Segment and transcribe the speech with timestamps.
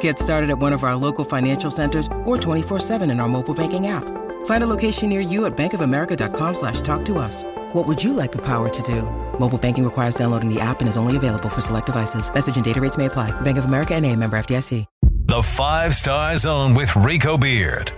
[0.00, 3.86] Get started at one of our local financial centers or 24-7 in our mobile banking
[3.86, 4.04] app.
[4.46, 7.44] Find a location near you at bankofamerica.com slash talk to us.
[7.72, 9.02] What would you like the power to do?
[9.38, 12.32] Mobile banking requires downloading the app and is only available for select devices.
[12.32, 13.30] Message and data rates may apply.
[13.40, 14.84] Bank of America and a member FDIC.
[15.26, 17.92] The Five Star Zone with Rico Beard.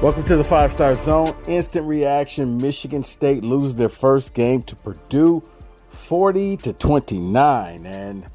[0.00, 1.34] Welcome to the Five Star Zone.
[1.48, 2.58] Instant reaction.
[2.58, 5.42] Michigan State loses their first game to Purdue
[5.90, 7.84] 40 to 29.
[7.86, 8.26] And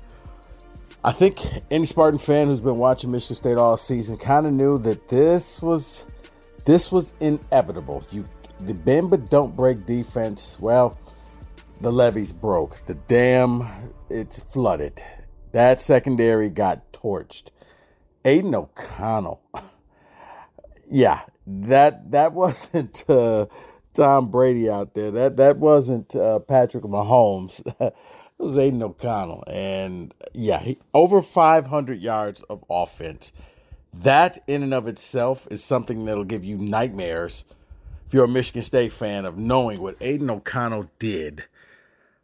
[1.04, 4.78] I think any Spartan fan who's been watching Michigan State all season kind of knew
[4.80, 6.06] that this was
[6.66, 8.06] this was inevitable.
[8.12, 8.28] You
[8.60, 10.58] the bend but don't break defense.
[10.60, 11.00] Well,
[11.80, 12.86] the levees broke.
[12.86, 13.68] The dam
[14.10, 15.02] it's flooded.
[15.54, 17.50] That secondary got torched.
[18.24, 19.42] Aidan O'Connell.
[20.92, 23.48] yeah, that that wasn't uh,
[23.94, 25.10] Tom Brady out there.
[25.10, 27.60] That that wasn't uh, Patrick Mahomes.
[28.42, 29.44] It was Aidan O'Connell.
[29.46, 33.32] And yeah, he, over 500 yards of offense.
[33.94, 37.46] That in and of itself is something that'll give you nightmares
[38.08, 41.44] if you're a Michigan State fan of knowing what Aidan O'Connell did.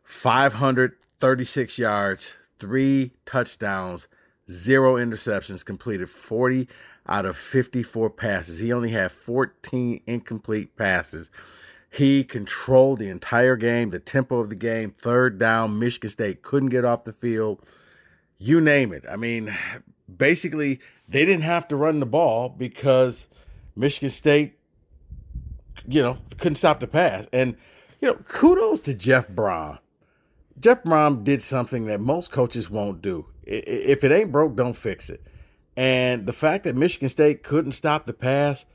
[0.02, 4.08] 536 yards, three touchdowns,
[4.50, 6.68] zero interceptions, completed 40
[7.08, 8.58] out of 54 passes.
[8.58, 11.30] He only had 14 incomplete passes.
[11.90, 15.80] He controlled the entire game, the tempo of the game, third down.
[15.80, 17.66] Michigan State couldn't get off the field.
[18.38, 19.06] You name it.
[19.10, 19.56] I mean,
[20.16, 23.28] basically, they didn't have to run the ball because
[23.76, 24.60] Michigan State,
[25.88, 27.26] you know, couldn't stop the pass.
[27.32, 27.56] And,
[28.02, 29.80] you know, kudos to Jeff Brohm.
[30.60, 33.28] Jeff Brohm did something that most coaches won't do.
[33.44, 35.24] If it ain't broke, don't fix it.
[35.78, 38.66] And the fact that Michigan State couldn't stop the pass,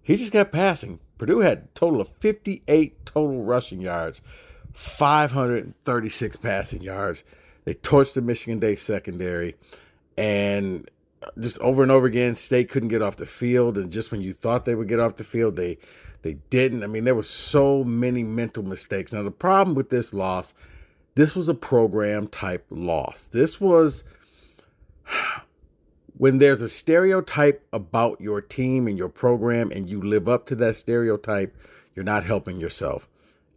[0.00, 1.00] he just kept passing.
[1.22, 4.22] Purdue had a total of 58 total rushing yards,
[4.72, 7.22] 536 passing yards.
[7.64, 9.54] They torched the Michigan State secondary,
[10.18, 10.90] and
[11.38, 13.78] just over and over again, State couldn't get off the field.
[13.78, 15.78] And just when you thought they would get off the field, they
[16.22, 16.82] they didn't.
[16.82, 19.12] I mean, there were so many mental mistakes.
[19.12, 20.54] Now, the problem with this loss,
[21.14, 23.22] this was a program type loss.
[23.30, 24.02] This was
[26.22, 30.54] when there's a stereotype about your team and your program and you live up to
[30.54, 31.52] that stereotype,
[31.96, 33.08] you're not helping yourself.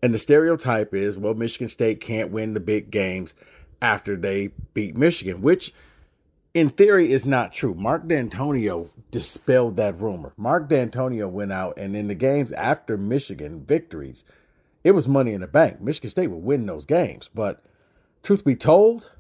[0.02, 3.36] And the stereotype is, well, Michigan State can't win the big games
[3.84, 5.76] after they beat Michigan, which
[6.56, 7.76] in theory is not true.
[7.76, 10.34] Mark Dantonio dispelled that rumor.
[10.36, 14.26] Mark Dantonio went out and in the games after Michigan victories,
[14.84, 15.82] it was money in the bank.
[15.82, 17.30] Michigan State would win those games.
[17.32, 17.64] But
[18.24, 19.12] truth be told,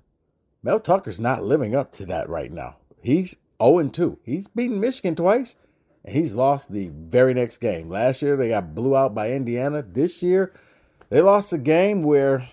[0.63, 2.77] Mel Tucker's not living up to that right now.
[3.06, 4.20] He's 0 2.
[4.24, 5.56] He's beaten Michigan twice,
[6.04, 7.88] and he's lost the very next game.
[7.88, 9.84] Last year, they got blew out by Indiana.
[9.84, 10.52] This year,
[11.10, 12.48] they lost a game where,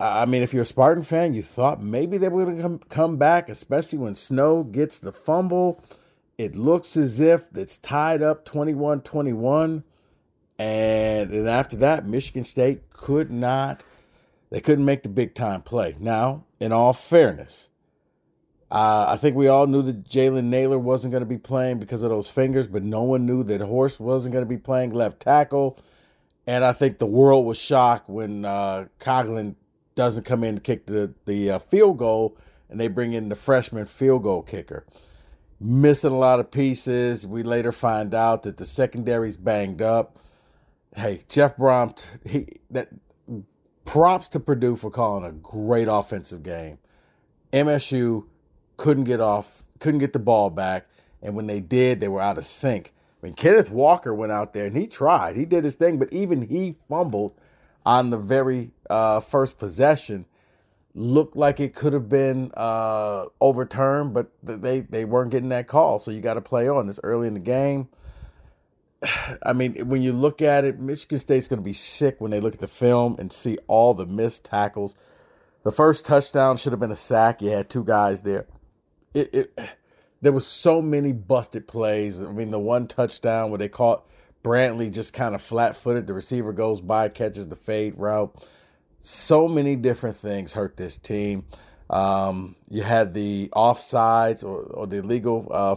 [0.00, 2.78] I mean, if you're a Spartan fan, you thought maybe they were going to come,
[2.88, 5.84] come back, especially when Snow gets the fumble.
[6.38, 9.84] It looks as if it's tied up 21 21.
[10.58, 13.84] And then after that, Michigan State could not,
[14.48, 15.96] they couldn't make the big time play.
[16.00, 17.68] Now, in all fairness,
[18.74, 22.02] uh, I think we all knew that Jalen Nailor wasn't going to be playing because
[22.02, 25.20] of those fingers, but no one knew that Horst wasn't going to be playing left
[25.20, 25.78] tackle.
[26.44, 28.86] And I think the world was shocked when uh,
[29.94, 32.36] doesn't come in to kick the, the uh, field goal
[32.68, 34.84] and they bring in the freshman field goal kicker.
[35.60, 37.28] Missing a lot of pieces.
[37.28, 40.18] We later find out that the secondary's banged up.
[40.96, 42.88] Hey, Jeff Brohm, he that
[43.84, 46.78] props to Purdue for calling a great offensive game.
[47.52, 48.24] MSU
[48.76, 50.86] couldn't get off, couldn't get the ball back.
[51.22, 52.92] And when they did, they were out of sync.
[53.22, 55.36] I mean, Kenneth Walker went out there and he tried.
[55.36, 57.34] He did his thing, but even he fumbled
[57.86, 60.26] on the very uh, first possession.
[60.94, 65.98] Looked like it could have been uh, overturned, but they, they weren't getting that call.
[65.98, 67.88] So you got to play on It's early in the game.
[69.42, 72.40] I mean, when you look at it, Michigan State's going to be sick when they
[72.40, 74.96] look at the film and see all the missed tackles
[75.62, 77.42] The first touchdown should have been a sack.
[77.42, 78.46] You had two guys there.
[79.14, 79.60] It, it
[80.24, 82.22] there was so many busted plays.
[82.22, 84.06] I mean, the one touchdown where they caught
[84.42, 86.06] Brantley just kind of flat footed.
[86.06, 88.34] The receiver goes by, catches the fade route.
[89.00, 91.44] So many different things hurt this team.
[91.90, 95.76] Um, you had the offsides or, or the illegal, uh,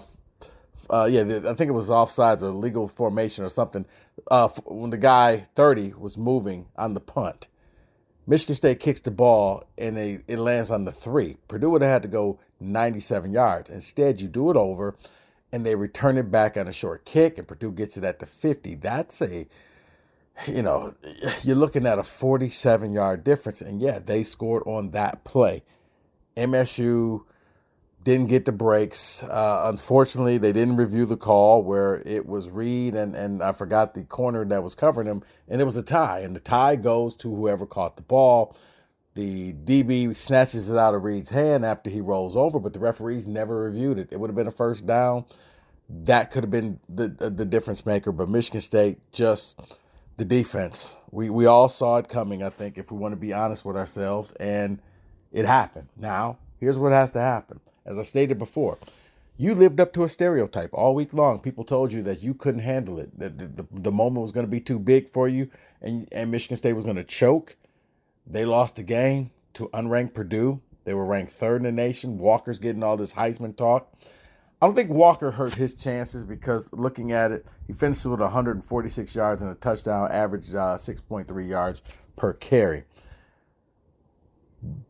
[0.90, 3.86] uh, yeah, the, I think it was offsides or legal formation or something.
[4.32, 7.50] Uh, when the guy 30 was moving on the punt,
[8.28, 11.38] Michigan State kicks the ball and they, it lands on the three.
[11.48, 13.70] Purdue would have had to go 97 yards.
[13.70, 14.96] Instead, you do it over
[15.52, 18.26] and they return it back on a short kick, and Purdue gets it at the
[18.26, 18.76] 50.
[18.76, 19.48] That's a,
[20.46, 20.94] you know,
[21.44, 23.62] you're looking at a 47 yard difference.
[23.62, 25.64] And yeah, they scored on that play.
[26.36, 27.24] MSU
[28.08, 29.22] didn't get the breaks.
[29.22, 33.94] Uh, unfortunately, they didn't review the call where it was Reed and, and I forgot
[33.94, 36.22] the corner that was covering him, and it was a tie.
[36.22, 38.56] And the tie goes to whoever caught the ball.
[39.16, 43.28] The DB snatches it out of Reed's hand after he rolls over, but the referees
[43.28, 44.08] never reviewed it.
[44.12, 45.26] It would have been a first down.
[45.90, 48.14] That could have been the the difference maker.
[48.14, 49.60] But Michigan State just
[50.16, 50.96] the defense.
[51.12, 52.42] We we all saw it coming.
[52.42, 54.80] I think if we want to be honest with ourselves, and
[55.34, 55.90] it happened.
[55.98, 57.60] Now here's what has to happen.
[57.88, 58.78] As I stated before,
[59.38, 61.40] you lived up to a stereotype all week long.
[61.40, 64.46] People told you that you couldn't handle it, that the, the, the moment was going
[64.46, 65.50] to be too big for you,
[65.82, 67.56] and, and Michigan State was going to choke.
[68.26, 70.60] They lost the game to unranked Purdue.
[70.84, 72.18] They were ranked third in the nation.
[72.18, 73.92] Walker's getting all this Heisman talk.
[74.62, 79.16] I don't think Walker hurt his chances because looking at it, he finished with 146
[79.16, 81.84] yards and a touchdown, average uh, 6.3 yards
[82.16, 82.84] per carry.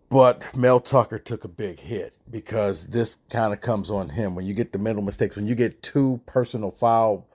[0.09, 4.45] But Mel Tucker took a big hit because this kind of comes on him when
[4.45, 7.27] you get the mental mistakes, when you get two personal foul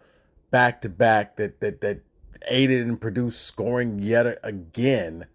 [0.50, 2.00] back to back that that that
[2.48, 5.26] aided and produced scoring yet again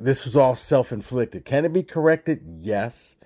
[0.00, 1.44] this was all self inflicted.
[1.44, 2.42] Can it be corrected?
[2.58, 3.16] Yes.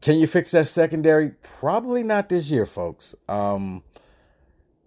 [0.00, 1.30] Can you fix that secondary?
[1.42, 3.14] Probably not this year, folks.
[3.28, 3.82] Um,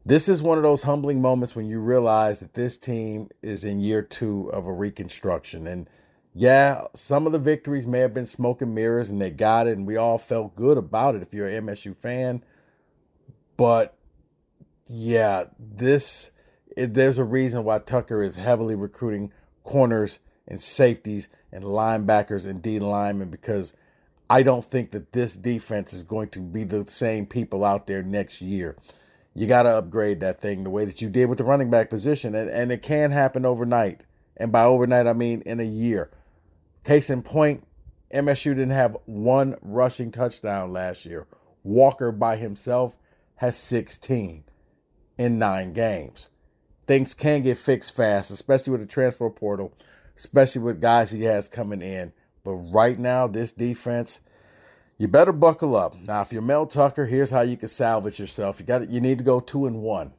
[0.05, 3.79] this is one of those humbling moments when you realize that this team is in
[3.79, 5.67] year two of a reconstruction.
[5.67, 5.89] And
[6.37, 9.77] yeah, some of the victories may have been smoke and mirrors and they got it,
[9.77, 12.43] and we all felt good about it if you're an MSU fan.
[13.55, 13.95] But
[14.87, 16.31] yeah, this
[16.75, 19.31] it, there's a reason why Tucker is heavily recruiting
[19.63, 23.73] corners and safeties and linebackers and D linemen because
[24.29, 28.03] I don't think that this defense is going to be the same people out there
[28.03, 28.75] next year.
[29.33, 31.89] You got to upgrade that thing the way that you did with the running back
[31.89, 34.03] position, and, and it can happen overnight.
[34.35, 36.09] And by overnight, I mean in a year.
[36.85, 37.65] Case in point,
[38.13, 41.27] MSU didn't have one rushing touchdown last year.
[41.63, 42.95] Walker by himself
[43.35, 44.45] has 16
[45.17, 46.29] in nine games.
[46.87, 49.73] Things can get fixed fast, especially with the transfer portal
[50.15, 52.13] especially with guys he has coming in.
[52.43, 54.21] But right now, this defense,
[54.97, 55.95] you better buckle up.
[55.95, 58.59] Now, if you're Mel Tucker, here's how you can salvage yourself.
[58.59, 60.13] You got you need to go two and one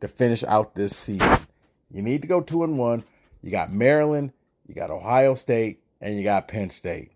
[0.00, 1.38] to finish out this season.
[1.90, 3.04] You need to go two and one.
[3.42, 4.32] You got Maryland,
[4.66, 7.12] you got Ohio State, and you got Penn State.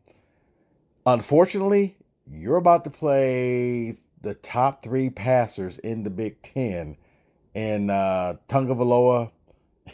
[1.07, 1.97] Unfortunately,
[2.31, 6.97] you're about to play the top three passers in the Big Ten
[7.55, 9.31] in uh, Tagovailoa,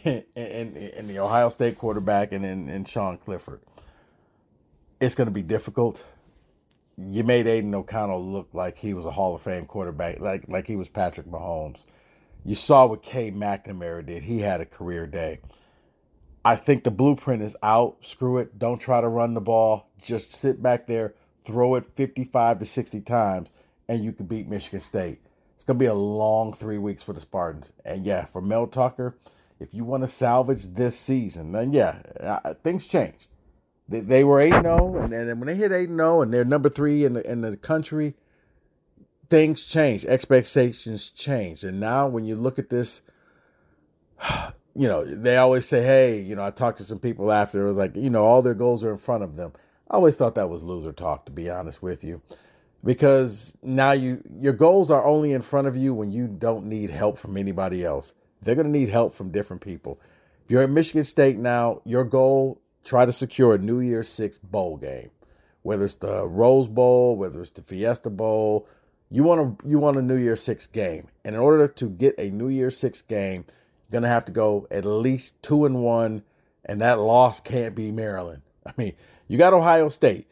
[0.05, 3.61] and, and, the Ohio State quarterback and in Sean Clifford.
[5.01, 6.05] It's going to be difficult.
[6.99, 10.67] You made Aidan O'Connell look like he was a Hall of Fame quarterback, like like
[10.67, 11.85] he was Patrick Mahomes.
[12.45, 14.23] You saw what Cade McNamara did.
[14.23, 15.41] He had a career day.
[16.47, 17.97] I think the blueprint is out.
[18.03, 18.57] Screw it.
[18.57, 19.91] Don't try to run the ball.
[20.01, 23.49] Just sit back there, throw it 55 to 60 times,
[23.89, 25.19] and you can beat Michigan State.
[25.57, 27.73] It's going to be a long three weeks for the Spartans.
[27.85, 29.19] And yeah, for Mel Tucker,
[29.59, 31.99] if you want to salvage this season, then yeah,
[32.63, 33.29] things change.
[33.89, 36.69] They, they were 8 0, and then when they hit 8 0 and they're number
[36.69, 38.15] three in the, in the country,
[39.29, 40.05] things change.
[40.05, 41.65] Expectations change.
[41.65, 43.03] And now when you look at this,
[44.77, 47.69] you know, they always say, hey, you know, I talked to some people after, it
[47.69, 49.53] was like, you know, all their goals are in front of them.
[49.91, 52.21] I always thought that was loser talk, to be honest with you.
[52.85, 56.91] Because now you your goals are only in front of you when you don't need
[56.91, 58.15] help from anybody else.
[58.43, 59.99] They're going to need help from different people.
[60.45, 64.39] If you're at Michigan State now, your goal try to secure a New Year's Six
[64.39, 65.11] bowl game,
[65.63, 68.69] whether it's the Rose Bowl, whether it's the Fiesta Bowl.
[69.11, 72.15] You want to you want a New Year's Six game, and in order to get
[72.19, 73.47] a New Year's Six game,
[73.89, 76.23] you're gonna have to go at least two and one,
[76.65, 78.43] and that loss can't be Maryland.
[78.67, 78.95] I mean,
[79.29, 80.27] you got Ohio State.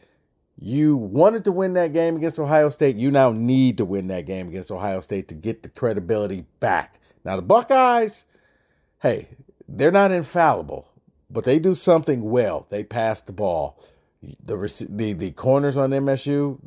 [0.56, 2.96] You wanted to win that game against Ohio State.
[2.96, 7.00] You now need to win that game against Ohio State to get the credibility back
[7.24, 8.26] now, the Buckeyes,
[9.00, 9.28] hey,
[9.66, 10.88] they're not infallible,
[11.30, 12.66] but they do something well.
[12.68, 13.82] They pass the ball.
[14.22, 16.58] The the the corners on MSU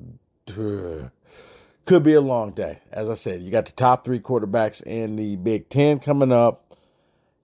[1.85, 2.79] could be a long day.
[2.91, 6.63] As I said, you got the top three quarterbacks in the Big Ten coming up.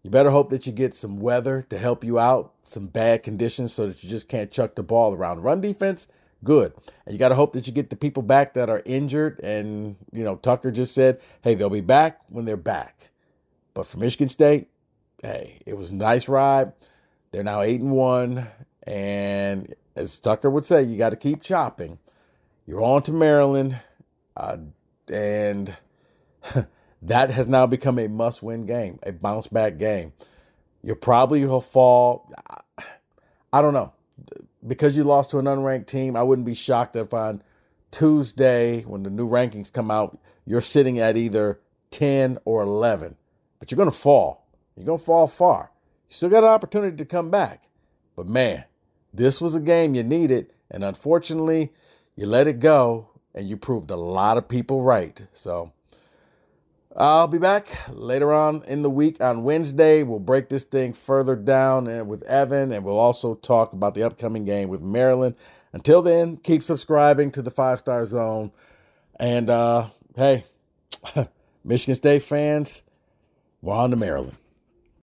[0.03, 3.73] You better hope that you get some weather to help you out, some bad conditions
[3.73, 5.43] so that you just can't chuck the ball around.
[5.43, 6.07] Run defense,
[6.43, 6.73] good.
[7.05, 9.39] And you got to hope that you get the people back that are injured.
[9.41, 13.11] And, you know, Tucker just said, hey, they'll be back when they're back.
[13.73, 14.67] But for Michigan State,
[15.21, 16.73] hey, it was a nice ride.
[17.31, 18.47] They're now eight and one.
[18.85, 21.97] And as Tucker would say, you got to keep chopping.
[22.65, 23.79] You're on to Maryland.
[24.35, 24.57] Uh,
[25.11, 25.73] and
[27.05, 30.13] that has now become a must win game, a bounce back game.
[30.81, 32.31] You probably fall.
[33.51, 33.93] I don't know.
[34.65, 37.43] Because you lost to an unranked team, I wouldn't be shocked if on
[37.91, 41.59] Tuesday, when the new rankings come out, you're sitting at either
[41.91, 43.15] 10 or 11.
[43.59, 44.47] But you're going to fall.
[44.75, 45.71] You're going to fall far.
[46.09, 47.65] You still got an opportunity to come back.
[48.15, 48.63] But man,
[49.13, 50.53] this was a game you needed.
[50.71, 51.73] And unfortunately,
[52.15, 55.21] you let it go and you proved a lot of people right.
[55.33, 55.71] So
[56.95, 60.03] I'll be back later on in the week on Wednesday.
[60.03, 64.03] We'll break this thing further down and with Evan, and we'll also talk about the
[64.03, 65.35] upcoming game with Maryland.
[65.71, 68.51] Until then, keep subscribing to the Five Star Zone.
[69.19, 70.45] And uh, hey,
[71.63, 72.83] Michigan State fans,
[73.63, 74.37] we're on to Maryland.